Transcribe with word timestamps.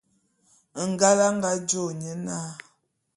Ngal 0.89 1.19
a 1.27 1.27
nga 1.35 1.51
jô 1.67 1.83
nye 1.99 2.13
na. 2.25 2.37